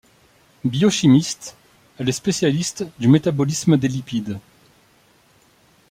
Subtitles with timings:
[0.65, 1.55] Biochimiste,
[1.99, 4.39] elle est spécialiste du métabolisme des lipides.